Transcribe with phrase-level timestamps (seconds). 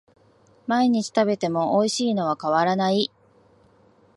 [0.65, 3.11] 毎日食べてもおいしいのは変わらない